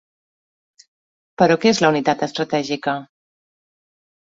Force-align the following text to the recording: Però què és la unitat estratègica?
Però 1.41 1.59
què 1.65 1.69
és 1.75 1.83
la 1.85 1.93
unitat 1.95 2.25
estratègica? 2.29 2.97